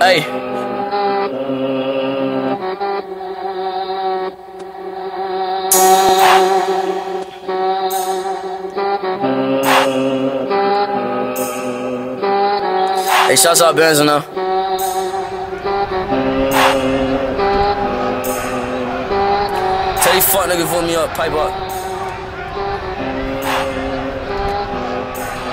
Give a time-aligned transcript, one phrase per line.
[0.00, 0.20] Hey.
[13.26, 14.20] Hey, shouts out Benz now.
[20.00, 21.50] Tell these fuck niggas vote me up, pipe up.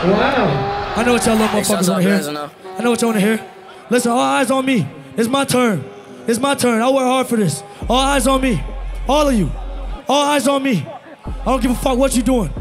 [0.05, 0.93] Wow.
[0.97, 2.47] I know what y'all Hey, motherfuckers want out to hear.
[2.77, 3.54] I know what y'all want to hear.
[3.89, 4.87] Listen, all eyes on me.
[5.17, 5.83] It's my turn.
[6.27, 6.81] It's my turn.
[6.81, 7.63] I work hard for this.
[7.87, 8.63] All eyes on me.
[9.07, 9.51] All of you.
[10.07, 10.85] All eyes on me.
[11.25, 12.51] I don't give a fuck what you doing.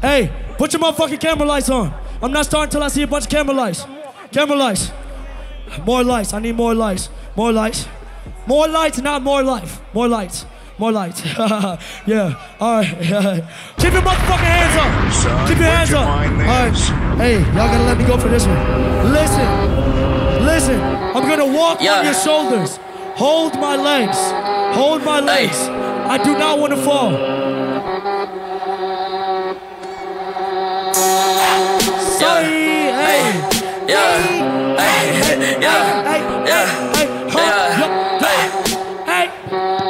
[0.00, 1.92] Hey, put your motherfucking camera lights on.
[2.22, 3.84] I'm not starting till I see a bunch of camera lights.
[4.32, 4.90] Camera lights.
[5.84, 6.32] More lights.
[6.32, 7.10] I need more lights.
[7.36, 7.86] More lights.
[8.46, 9.80] More lights, not more life.
[9.92, 10.46] More lights.
[10.78, 11.22] More lights.
[12.06, 12.56] yeah.
[12.60, 12.88] All right.
[13.78, 15.12] Keep your motherfucking hands up.
[15.12, 16.08] Son, Keep your hands your up.
[16.08, 17.18] All right.
[17.18, 19.12] Hey, y'all gotta let me go for this one.
[19.12, 19.77] Listen.
[20.68, 20.84] Listen.
[21.16, 21.98] I'm gonna walk Yeah.
[22.00, 22.78] on your shoulders.
[23.16, 24.18] Hold my legs.
[24.76, 25.56] Hold my legs.
[26.14, 27.12] I do not want to fall.
[32.20, 32.92] Sorry.
[33.04, 33.24] Hey.
[33.88, 34.22] Yeah.
[34.82, 35.04] Hey.
[35.60, 36.02] Yeah.
[36.08, 36.20] Hey.
[36.46, 36.94] Yeah.
[36.96, 37.06] Hey.
[37.30, 37.46] Huh.
[37.48, 37.80] Yeah.
[37.80, 37.88] Yo.
[38.26, 38.40] Hey.
[39.10, 39.26] Hey.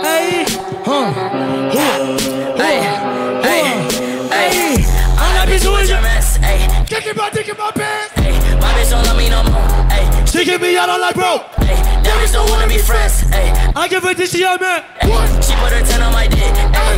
[0.06, 0.44] Hey.
[0.84, 1.12] Huh.
[1.76, 1.94] Huh.
[2.62, 2.78] Hey.
[3.46, 3.62] Hey.
[4.30, 4.84] Hey.
[5.18, 6.02] I'm not Bitch, doing with your it.
[6.02, 6.36] mess.
[6.36, 6.58] Hey.
[6.86, 7.76] Kicking my dick in my pants.
[7.78, 7.86] Hey.
[7.86, 7.87] My
[10.48, 11.44] give me on like bro.
[11.60, 11.76] Hey.
[12.00, 13.20] That don't wanna be friends.
[13.28, 13.52] Hey.
[13.76, 14.80] I give her this young man.
[14.96, 15.12] Hey.
[15.44, 16.56] She put her 10 on my dick.
[16.72, 16.96] Hey.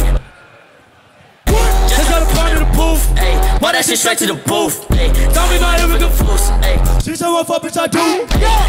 [1.90, 3.02] Just got a part of the booth.
[3.18, 3.34] Hey.
[3.58, 4.86] Why that shit straight to the booth?
[4.94, 5.10] Hey.
[5.34, 6.54] Tell me my arrogant confused.
[6.62, 6.78] Hey.
[7.02, 8.22] She said what fuck bitch I do.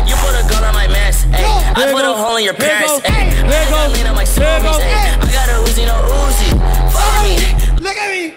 [0.09, 1.29] You put a gun on my mask.
[1.29, 1.45] Hey.
[1.45, 3.05] I put a hole in your go.
[3.05, 3.29] Hey.
[3.37, 3.93] I got go.
[3.93, 4.81] lean on my smoothies.
[4.81, 5.13] Hey.
[5.13, 5.93] I got a Uzi, no
[6.25, 6.57] Uzi.
[6.89, 7.37] Fuck me.
[7.85, 8.33] Look at me.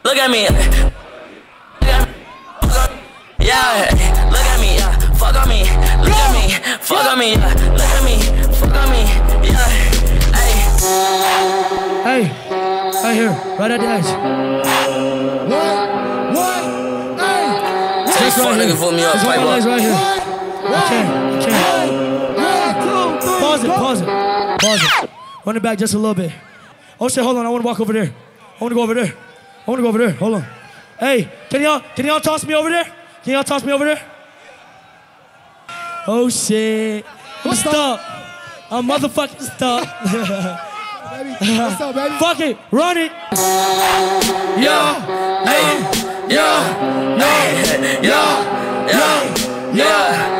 [0.00, 0.95] Look at me.
[7.16, 7.48] On me, yeah.
[7.72, 8.16] Look at me,
[8.56, 9.02] fuck on me,
[9.48, 9.68] yeah.
[10.36, 10.52] Hey,
[12.04, 12.22] Hey.
[13.02, 13.30] Right here.
[13.58, 14.04] Right at the edge.
[15.48, 15.76] What?
[16.36, 16.62] What?
[17.20, 18.04] Hey.
[18.06, 18.68] these Just fuck right here.
[18.68, 19.72] niggas put me up, pipe my legs up.
[19.72, 19.92] right here.
[19.96, 21.08] I can't.
[21.40, 22.42] I
[22.74, 23.22] can't.
[23.22, 23.68] Pause it.
[23.70, 24.06] Pause it.
[24.60, 25.10] Pause it.
[25.46, 26.32] Run it back just a little bit.
[27.00, 27.22] Oh shit!
[27.24, 27.46] Hold on.
[27.46, 28.12] I want to walk over there.
[28.58, 29.14] I want to go over there.
[29.66, 30.10] I want to go over there.
[30.10, 30.46] Hold on.
[30.98, 32.84] Hey, can y'all can y'all toss me over there?
[33.22, 34.02] Can y'all toss me over there?
[36.08, 37.04] Oh shit!
[37.44, 38.00] I'm stuck.
[38.70, 39.88] I'm motherfucking stuck.
[41.40, 42.16] What's up, baby?
[42.18, 43.12] Fuck it, run it.
[44.62, 45.00] yeah,
[45.44, 45.82] hey,
[46.32, 48.42] yeah, hey, yeah,
[48.86, 49.34] yeah,
[49.74, 50.36] yeah,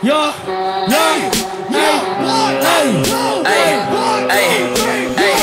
[0.00, 0.32] Yo, yo,
[0.88, 1.16] hey,
[1.70, 1.96] hey,
[4.28, 4.54] hey,
[5.16, 5.36] hey,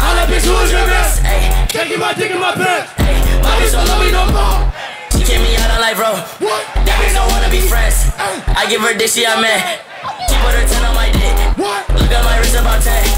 [0.00, 1.20] I'm that bitch who is your best.
[1.22, 2.92] hey, Taking my dick in my pants.
[2.92, 4.72] hey, my bitch don't love me no more.
[5.12, 6.12] She kick me out on life, bro.
[6.16, 6.85] That bitch
[7.16, 8.12] don't wanna be friends.
[8.52, 9.80] I give her dick, she man.
[10.28, 11.34] She put her 10 on my dick.
[11.56, 12.92] Look at my wrist about 10.
[12.92, 13.08] Hey,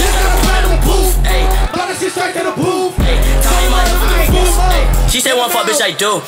[0.00, 1.14] just got a part of the booth.
[1.28, 1.44] Hey,
[1.76, 2.96] Blood shit straight to the booth.
[3.04, 4.56] hey, tell me my confused.
[4.72, 6.24] Hey, she said one fuck, bitch, I do.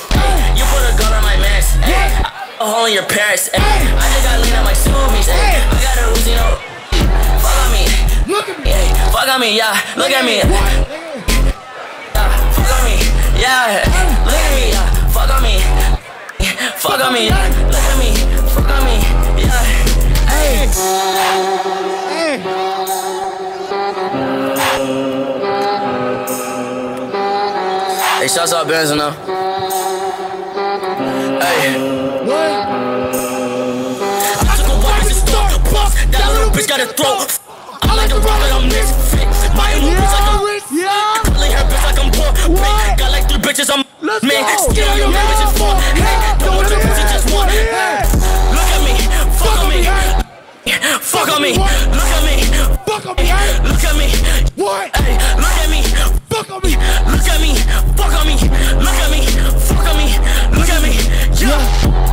[0.55, 1.81] You put a gun on my mask.
[1.81, 2.13] Hey,
[2.61, 3.49] a hole in your parents.
[3.49, 5.29] Hey, I just got lean on my smoothies.
[5.33, 6.61] Hey, I got a Uzi, no.
[7.41, 7.85] Fuck on me.
[8.29, 8.71] Look at me.
[8.71, 9.73] Hey, fuck on me, yeah.
[9.97, 10.45] Look at me.
[10.45, 10.85] Yeah, fuck on
[11.25, 11.57] me.
[12.13, 12.97] Yeah, look at me.
[13.41, 14.16] Yeah, fuck on me.
[16.97, 17.29] Fuck on me.
[17.29, 18.11] Look at me.
[18.55, 18.97] Fuck on me.
[19.37, 19.63] Yeah.
[20.33, 20.67] Hey.
[28.19, 29.11] Hey, shouts out Benz now.
[31.39, 31.77] Hey.
[34.41, 35.93] I took a walk in the store, boss.
[36.07, 37.39] That little bitch got a throat.
[37.83, 39.06] I like the rock, but I'm.
[51.37, 52.37] On me, look at me.
[52.87, 53.25] Fuck on me.
[53.69, 54.09] Look at me.
[54.57, 54.97] What?
[54.97, 55.83] Hey, look at me.
[56.31, 56.71] Fuck on me.
[56.71, 57.55] Look at me.
[57.97, 58.37] Fuck on me.
[58.81, 59.27] Look at me.
[59.69, 60.17] Fuck on me.
[60.57, 60.93] Look at me.
[61.37, 62.07] Yeah.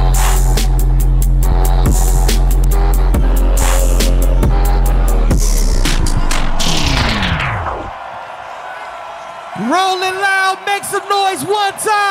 [9.71, 12.03] Rolling loud, make some noise one time